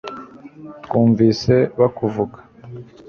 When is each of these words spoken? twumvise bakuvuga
twumvise 0.83 1.53
bakuvuga 1.79 2.37